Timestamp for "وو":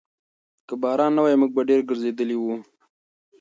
2.39-2.55